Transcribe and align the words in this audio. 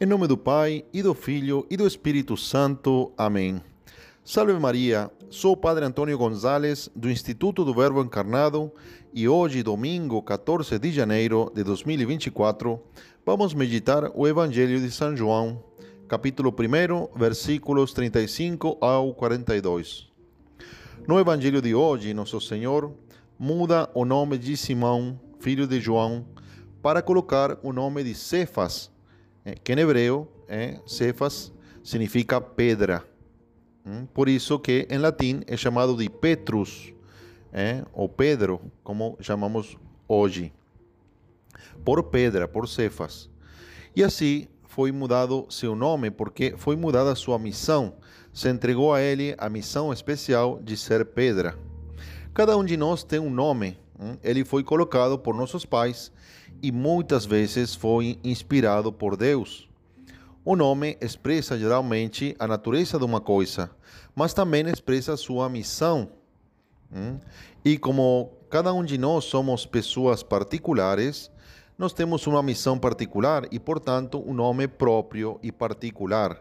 Em 0.00 0.06
nome 0.06 0.26
do 0.26 0.36
Pai, 0.36 0.84
e 0.92 1.04
do 1.04 1.14
Filho, 1.14 1.64
e 1.70 1.76
do 1.76 1.86
Espírito 1.86 2.36
Santo. 2.36 3.12
Amém. 3.16 3.62
Salve 4.24 4.52
Maria, 4.54 5.08
sou 5.30 5.52
o 5.52 5.56
Padre 5.56 5.84
Antônio 5.84 6.18
Gonzalez, 6.18 6.90
do 6.96 7.08
Instituto 7.08 7.64
do 7.64 7.72
Verbo 7.72 8.02
Encarnado, 8.02 8.72
e 9.14 9.28
hoje, 9.28 9.62
domingo 9.62 10.20
14 10.20 10.80
de 10.80 10.90
janeiro 10.90 11.48
de 11.54 11.62
2024, 11.62 12.80
vamos 13.24 13.54
meditar 13.54 14.10
o 14.16 14.26
Evangelho 14.26 14.80
de 14.80 14.90
São 14.90 15.16
João, 15.16 15.62
capítulo 16.08 16.52
1, 16.52 17.16
versículos 17.16 17.92
35 17.92 18.76
ao 18.80 19.14
42. 19.14 20.08
No 21.06 21.20
Evangelho 21.20 21.62
de 21.62 21.72
hoje, 21.72 22.12
Nosso 22.12 22.40
Senhor 22.40 22.92
muda 23.38 23.88
o 23.94 24.04
nome 24.04 24.38
de 24.38 24.56
Simão, 24.56 25.20
filho 25.38 25.68
de 25.68 25.80
João, 25.80 26.26
para 26.82 27.00
colocar 27.00 27.56
o 27.62 27.72
nome 27.72 28.02
de 28.02 28.14
Cefas, 28.16 28.92
eh, 29.44 29.56
que 29.62 29.72
em 29.72 29.78
hebreu, 29.78 30.30
eh, 30.48 30.80
Cefas, 30.86 31.52
significa 31.82 32.40
pedra. 32.40 33.04
Mm, 33.84 34.06
por 34.06 34.28
isso 34.28 34.58
que 34.58 34.86
em 34.90 34.98
latim 34.98 35.42
é 35.46 35.56
chamado 35.56 35.96
de 35.96 36.08
Petrus, 36.08 36.92
eh, 37.52 37.84
ou 37.92 38.08
Pedro, 38.08 38.60
como 38.82 39.16
chamamos 39.20 39.76
hoje. 40.08 40.52
Por 41.84 42.02
pedra, 42.04 42.48
por 42.48 42.68
Cefas. 42.68 43.30
E 43.94 44.02
assim 44.02 44.48
foi 44.64 44.90
mudado 44.90 45.46
seu 45.50 45.76
nome, 45.76 46.10
porque 46.10 46.54
foi 46.56 46.74
mudada 46.74 47.14
sua 47.14 47.38
missão. 47.38 47.94
Se 48.32 48.48
entregou 48.48 48.92
a 48.92 49.00
ele 49.00 49.34
a 49.38 49.48
missão 49.48 49.92
especial 49.92 50.58
de 50.60 50.76
ser 50.76 51.04
pedra. 51.04 51.56
Cada 52.32 52.56
um 52.56 52.64
de 52.64 52.76
nós 52.76 53.04
tem 53.04 53.20
um 53.20 53.30
nome. 53.30 53.78
Mm, 54.04 54.18
ele 54.22 54.44
foi 54.44 54.62
colocado 54.62 55.18
por 55.18 55.34
nossos 55.34 55.64
pais 55.64 56.12
e 56.62 56.70
muitas 56.70 57.24
vezes 57.24 57.74
foi 57.74 58.18
inspirado 58.22 58.92
por 58.92 59.16
Deus. 59.16 59.66
O 60.44 60.54
nome 60.54 60.98
expressa 61.00 61.58
geralmente 61.58 62.36
a 62.38 62.46
natureza 62.46 62.98
de 62.98 63.04
uma 63.04 63.18
coisa, 63.18 63.70
mas 64.14 64.34
também 64.34 64.68
expressa 64.68 65.16
sua 65.16 65.48
missão. 65.48 66.10
E 67.64 67.78
como 67.78 68.30
cada 68.50 68.74
um 68.74 68.84
de 68.84 68.98
nós 68.98 69.24
somos 69.24 69.64
pessoas 69.64 70.22
particulares, 70.22 71.30
nós 71.78 71.94
temos 71.94 72.26
uma 72.26 72.42
missão 72.42 72.78
particular 72.78 73.48
e, 73.50 73.58
portanto, 73.58 74.22
um 74.24 74.34
nome 74.34 74.68
próprio 74.68 75.40
e 75.42 75.50
particular. 75.50 76.38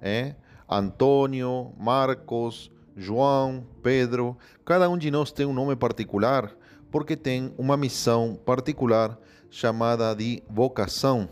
É? 0.00 0.34
Antônio, 0.66 1.72
Marcos, 1.78 2.70
João, 2.96 3.64
Pedro, 3.82 4.36
cada 4.64 4.88
um 4.88 4.96
de 4.96 5.10
nós 5.10 5.30
tem 5.30 5.44
um 5.44 5.52
nome 5.52 5.76
particular 5.76 6.52
porque 6.92 7.16
tem 7.16 7.52
uma 7.56 7.76
missão 7.76 8.38
particular 8.44 9.18
chamada 9.50 10.14
de 10.14 10.42
vocação. 10.48 11.28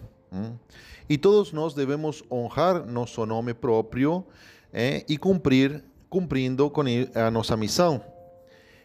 E 1.09 1.19
todos 1.19 1.53
nós 1.53 1.75
devemos 1.75 2.25
honrar 2.31 2.87
nosso 2.87 3.25
nome 3.27 3.53
próprio 3.53 4.25
eh, 4.73 5.05
e 5.09 5.19
cumprir, 5.19 5.85
cumprindo 6.09 6.71
com 6.71 6.83
a 7.15 7.31
nossa 7.31 7.57
missão. 7.57 8.03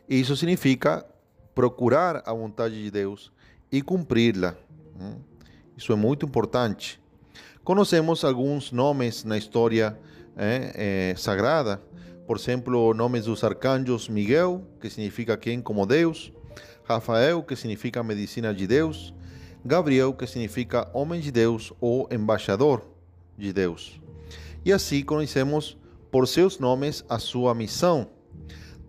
Isso 0.07 0.35
significa 0.35 1.05
procurar 1.53 2.21
a 2.25 2.33
vontade 2.33 2.83
de 2.83 2.91
Deus 2.91 3.31
e 3.71 3.81
cumpri-la. 3.81 4.55
Isso 5.77 5.93
é 5.93 5.95
muito 5.95 6.25
importante. 6.25 6.99
Conhecemos 7.63 8.23
alguns 8.23 8.71
nomes 8.71 9.23
na 9.23 9.37
história 9.37 9.97
eh, 10.37 11.11
eh, 11.11 11.15
sagrada, 11.17 11.81
por 12.27 12.37
exemplo, 12.37 12.93
nomes 12.93 13.25
dos 13.25 13.43
arcanjos 13.43 14.09
Miguel, 14.09 14.63
que 14.81 14.89
significa 14.89 15.37
quem 15.37 15.61
como 15.61 15.85
Deus, 15.85 16.33
Rafael, 16.87 17.43
que 17.43 17.55
significa 17.55 18.03
medicina 18.03 18.53
de 18.53 18.67
Deus, 18.67 19.13
Gabriel, 19.63 20.13
que 20.13 20.27
significa 20.27 20.87
homem 20.93 21.19
de 21.19 21.31
Deus 21.31 21.73
ou 21.81 22.07
embaixador 22.11 22.85
de 23.37 23.51
Deus. 23.51 23.99
E 24.63 24.71
assim 24.71 25.03
conhecemos 25.03 25.77
por 26.11 26.27
seus 26.27 26.59
nomes 26.59 27.03
a 27.09 27.19
sua 27.19 27.53
missão. 27.53 28.07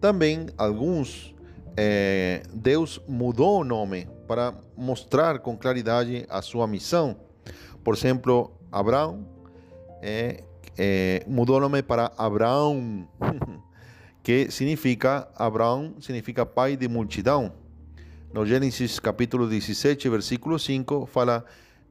Também 0.01 0.47
alguns, 0.59 1.35
eh, 1.77 2.43
Deus 2.53 3.01
mudou 3.09 3.61
o 3.61 3.65
nome 3.65 4.07
para 4.29 4.55
mostrar 4.77 5.39
com 5.39 5.57
claridade 5.57 6.27
a 6.29 6.43
sua 6.43 6.67
missão. 6.67 7.17
Por 7.83 7.95
exemplo, 7.95 8.53
Abraão 8.71 9.27
eh, 10.03 10.45
eh, 10.77 11.25
mudou 11.27 11.57
o 11.57 11.61
nome 11.61 11.83
para 11.83 12.13
Abraão, 12.19 13.09
que 14.23 14.51
significa, 14.51 15.29
Abraão 15.35 15.95
significa 16.01 16.45
pai 16.45 16.77
de 16.77 16.89
multidão. 16.89 17.53
No 18.37 18.45
Gênesis 18.45 19.01
capítulo 19.01 19.49
17, 19.49 20.11
versículo 20.11 20.59
5, 20.59 21.07
fala: 21.07 21.43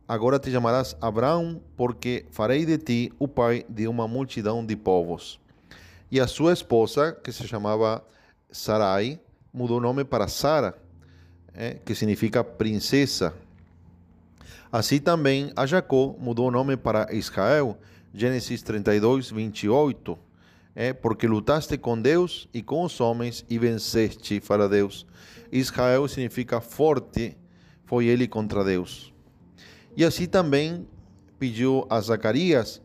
Agora 0.07 0.37
te 0.37 0.51
chamarás 0.51 0.95
Abraão, 1.01 1.59
porque 1.75 2.27
farei 2.29 2.67
de 2.67 2.77
ti 2.77 3.11
o 3.17 3.27
pai 3.27 3.65
de 3.67 3.87
uma 3.87 4.07
multidão 4.07 4.63
de 4.63 4.75
povos. 4.75 5.39
E 6.11 6.19
a 6.19 6.27
sua 6.27 6.53
esposa, 6.53 7.13
que 7.13 7.31
se 7.31 7.47
chamava 7.47 8.05
Sarai, 8.51 9.19
mudou 9.51 9.79
o 9.79 9.81
nome 9.81 10.05
para 10.05 10.27
Sara, 10.27 10.77
eh, 11.55 11.79
que 11.83 11.95
significa 11.95 12.43
princesa. 12.43 13.33
Assim 14.71 14.99
também 14.99 15.51
a 15.55 15.65
Jacó 15.65 16.15
mudou 16.19 16.49
o 16.49 16.51
nome 16.51 16.77
para 16.77 17.11
Israel, 17.11 17.75
Gênesis 18.13 18.61
32, 18.61 19.31
28. 19.31 20.15
É 20.75 20.91
porque 20.91 21.25
lutaste 21.25 21.77
com 21.77 21.99
Deus 21.99 22.49
e 22.53 22.61
com 22.61 22.83
os 22.83 22.99
homens 22.99 23.45
e 23.49 23.57
venceste, 23.57 24.41
fala 24.41 24.67
Deus. 24.67 25.07
Israel 25.49 26.05
significa 26.09 26.59
forte, 26.59 27.37
foi 27.85 28.07
ele 28.07 28.27
contra 28.27 28.61
Deus. 28.61 29.13
E 29.95 30.03
assim 30.03 30.25
também 30.25 30.85
pediu 31.39 31.87
a 31.89 32.01
Zacarias 32.01 32.81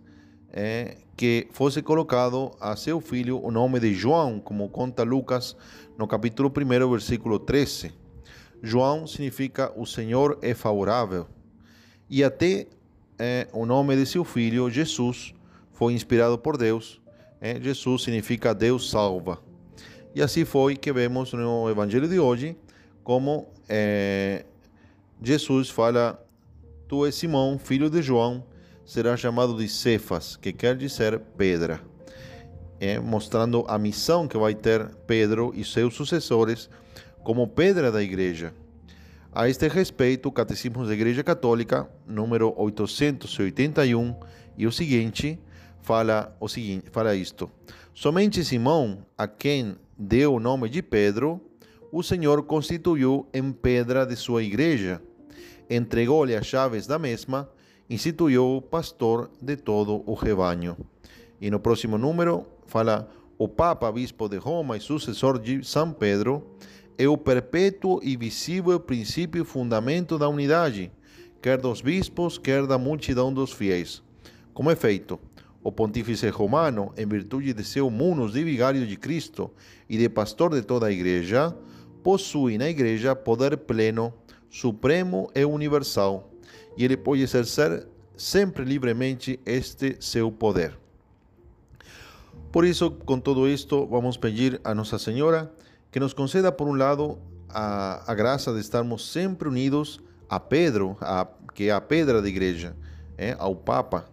é, 0.53 0.99
que 1.17 1.49
fosse 1.50 1.83
colocado 1.83 2.53
a 2.61 2.77
seu 2.77 3.00
filho 3.00 3.45
o 3.45 3.50
nome 3.50 3.81
de 3.81 3.93
João, 3.93 4.39
como 4.39 4.69
conta 4.69 5.03
Lucas 5.03 5.56
no 5.99 6.06
capítulo 6.06 6.49
1, 6.49 6.91
versículo 6.91 7.41
13. 7.41 7.93
João 8.62 9.05
significa 9.05 9.73
o 9.75 9.84
Senhor 9.84 10.39
é 10.43 10.55
favorável. 10.55 11.27
E 12.09 12.23
até 12.23 12.69
é, 13.19 13.49
o 13.53 13.67
nome 13.67 13.97
de 13.97 14.06
seu 14.06 14.25
filho, 14.25 14.71
Jesus, 14.71 15.34
foi 15.73 15.93
inspirado 15.93 16.39
por 16.39 16.56
Deus 16.56 17.00
é, 17.41 17.61
Jesus 17.61 18.03
significa 18.03 18.55
Deus 18.55 18.91
salva. 18.91 19.39
E 20.15 20.21
assim 20.21 20.45
foi 20.45 20.77
que 20.77 20.93
vemos 20.93 21.33
no 21.33 21.71
Evangelho 21.71 22.09
de 22.09 22.19
hoje 22.19 22.56
como 23.03 23.49
é, 23.69 24.45
Jesus 25.23 25.71
fala: 25.71 26.23
Tu 26.89 27.06
és 27.06 27.15
Simão, 27.15 27.59
filho 27.59 27.89
de 27.89 28.03
João, 28.03 28.45
será 28.84 29.17
chamado 29.17 29.56
de 29.56 29.69
Cefas, 29.69 30.37
que 30.37 30.53
quer 30.53 30.77
dizer 30.77 31.19
pedra. 31.37 31.81
É, 32.79 32.99
mostrando 32.99 33.65
a 33.69 33.79
missão 33.79 34.27
que 34.27 34.39
vai 34.39 34.55
ter 34.55 34.87
Pedro 35.06 35.53
e 35.55 35.65
seus 35.65 35.95
sucessores 35.95 36.71
como 37.23 37.47
pedra 37.47 37.93
da 37.93 38.03
igreja. 38.03 38.55
A 39.33 39.49
este 39.49 39.69
respeito, 39.69 40.29
o 40.29 40.33
Catecismo 40.33 40.84
da 40.84 40.93
Igreja 40.93 41.23
Católica, 41.23 41.89
número 42.06 42.53
881, 42.56 44.17
e 44.56 44.67
o 44.67 44.73
seguinte, 44.73 45.39
fala 45.83 46.37
o 46.41 46.49
seguinte, 46.49 46.91
fala 46.91 47.15
isto: 47.15 47.51
Somente 47.95 48.45
Simão, 48.45 49.05
a 49.17 49.27
quem 49.27 49.77
deu 49.99 50.35
o 50.35 50.41
nome 50.41 50.69
de 50.69 50.83
Pedro, 50.83 51.41
o 51.93 52.03
Senhor 52.03 52.43
constituiu 52.45 53.27
em 53.35 53.53
pedra 53.53 54.07
de 54.07 54.17
sua 54.17 54.43
igreja, 54.43 55.03
entregou-lhe 55.69 56.35
as 56.37 56.47
chaves 56.47 56.87
da 56.87 56.99
mesma, 56.99 57.49
instituiu 57.89 58.63
pastor 58.71 59.31
de 59.41 59.57
todo 59.57 60.03
o 60.07 60.15
rebanho. 60.15 60.77
E 61.41 61.51
no 61.51 61.59
próximo 61.59 61.99
número 61.99 62.47
fala: 62.67 63.09
o 63.37 63.49
Papa, 63.49 63.91
bispo 63.91 64.29
de 64.29 64.37
Roma 64.37 64.77
e 64.77 64.81
sucessor 64.81 65.39
de 65.39 65.65
São 65.65 65.93
Pedro, 65.93 66.47
é 66.97 67.09
o 67.09 67.17
perpétuo 67.17 67.99
e 68.03 68.17
visível 68.17 68.79
princípio 68.79 69.43
e 69.43 69.45
fundamento 69.47 70.19
da 70.19 70.29
unidade, 70.29 70.93
quer 71.41 71.59
dos 71.59 71.81
bispos, 71.81 72.37
quer 72.37 72.67
da 72.67 72.77
multidão 72.77 73.33
dos 73.33 73.53
fiéis. 73.53 74.03
Como 74.53 74.71
efeito, 74.71 75.19
o 75.62 75.71
pontífice 75.71 76.29
romano, 76.29 76.93
em 76.97 77.07
virtude 77.07 77.53
de 77.53 77.65
seu 77.65 77.91
munus 77.91 78.33
de 78.33 78.43
vigário 78.43 78.87
de 78.87 78.97
Cristo 78.97 79.51
e 79.89 79.99
de 79.99 80.09
pastor 80.09 80.55
de 80.55 80.62
toda 80.62 80.87
a 80.87 80.93
igreja, 80.93 81.55
possui 82.03 82.57
na 82.57 82.69
igreja 82.69 83.15
poder 83.15 83.57
pleno, 83.59 84.12
supremo 84.49 85.31
e 85.35 85.45
universal, 85.45 86.31
e 86.77 86.85
ele 86.85 86.97
pode 86.97 87.23
exercer 87.23 87.87
sempre 88.17 88.65
livremente 88.65 89.39
este 89.45 89.97
seu 90.01 90.33
poder. 90.33 90.79
Por 92.51 92.65
isso, 92.65 92.91
com 92.91 93.21
todo 93.21 93.49
isto, 93.49 93.87
vamos 93.87 94.17
pedir 94.17 94.61
a 94.65 94.75
Nossa 94.75 94.99
Senhora 94.99 95.53
que 95.91 96.01
nos 96.01 96.12
conceda, 96.12 96.51
por 96.51 96.67
um 96.67 96.75
lado, 96.75 97.19
a, 97.49 98.11
a 98.11 98.15
graça 98.15 98.53
de 98.53 98.61
estarmos 98.61 99.11
sempre 99.11 99.49
unidos 99.49 100.01
a 100.29 100.41
Pedro, 100.41 100.97
a, 101.01 101.27
que 101.55 101.69
é 101.69 101.73
a 101.73 101.81
pedra 101.81 102.23
da 102.23 102.29
igreja, 102.29 102.77
é, 103.19 103.37
ao 103.39 103.55
Papa, 103.55 104.09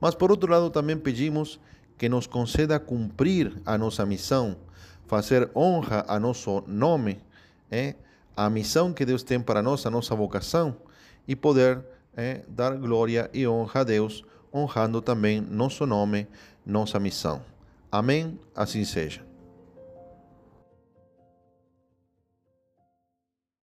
mas 0.00 0.14
por 0.14 0.30
outro 0.30 0.50
lado 0.50 0.70
também 0.70 0.96
pedimos 0.96 1.60
que 1.96 2.08
nos 2.08 2.26
conceda 2.26 2.78
cumprir 2.78 3.60
a 3.66 3.76
nossa 3.76 4.06
missão, 4.06 4.56
fazer 5.06 5.50
honra 5.54 6.04
a 6.06 6.18
nosso 6.20 6.62
nome, 6.66 7.20
é, 7.70 7.94
a 8.36 8.48
missão 8.48 8.92
que 8.92 9.04
Deus 9.04 9.22
tem 9.22 9.40
para 9.40 9.62
nós, 9.62 9.84
a 9.84 9.90
nossa 9.90 10.14
vocação, 10.14 10.76
e 11.26 11.34
poder 11.34 11.84
é, 12.16 12.42
dar 12.48 12.76
glória 12.76 13.28
e 13.34 13.46
honra 13.46 13.80
a 13.80 13.84
Deus 13.84 14.24
honrando 14.54 15.02
também 15.02 15.40
nosso 15.40 15.84
nome, 15.84 16.26
nossa 16.64 16.98
missão. 16.98 17.42
Amém? 17.90 18.38
Assim 18.54 18.84
seja. 18.84 19.27